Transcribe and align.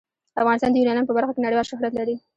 افغانستان 0.41 0.69
د 0.71 0.75
یورانیم 0.79 1.05
په 1.07 1.15
برخه 1.17 1.33
کې 1.33 1.43
نړیوال 1.45 1.69
شهرت 1.71 1.93
لري. 1.99 2.15